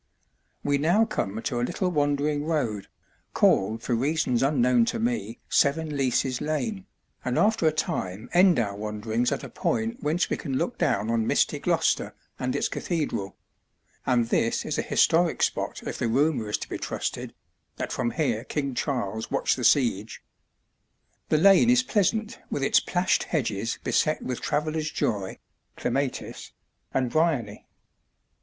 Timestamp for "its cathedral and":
12.55-14.29